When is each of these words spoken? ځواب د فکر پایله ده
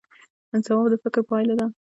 ځواب 0.65 0.85
د 0.89 0.93
فکر 1.03 1.21
پایله 1.29 1.53
ده 1.59 1.67